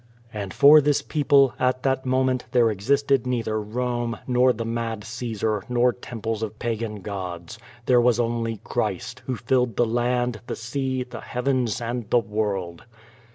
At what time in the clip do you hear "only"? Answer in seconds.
8.19-8.59